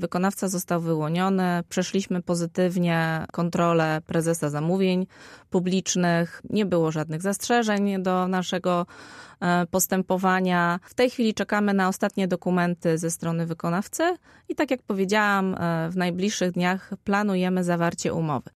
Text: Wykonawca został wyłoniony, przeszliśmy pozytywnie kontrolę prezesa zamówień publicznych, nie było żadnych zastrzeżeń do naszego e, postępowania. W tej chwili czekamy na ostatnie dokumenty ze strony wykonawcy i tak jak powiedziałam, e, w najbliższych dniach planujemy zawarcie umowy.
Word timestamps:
Wykonawca 0.00 0.48
został 0.48 0.80
wyłoniony, 0.80 1.62
przeszliśmy 1.68 2.22
pozytywnie 2.22 3.26
kontrolę 3.32 4.00
prezesa 4.06 4.50
zamówień 4.50 5.06
publicznych, 5.50 6.42
nie 6.50 6.66
było 6.66 6.92
żadnych 6.92 7.22
zastrzeżeń 7.22 8.02
do 8.02 8.28
naszego 8.28 8.86
e, 9.40 9.66
postępowania. 9.66 10.80
W 10.82 10.94
tej 10.94 11.10
chwili 11.10 11.34
czekamy 11.34 11.74
na 11.74 11.88
ostatnie 11.88 12.28
dokumenty 12.28 12.98
ze 12.98 13.10
strony 13.10 13.46
wykonawcy 13.46 14.16
i 14.48 14.54
tak 14.54 14.70
jak 14.70 14.82
powiedziałam, 14.82 15.54
e, 15.54 15.90
w 15.90 15.96
najbliższych 15.96 16.52
dniach 16.52 16.90
planujemy 17.04 17.64
zawarcie 17.64 18.14
umowy. 18.14 18.50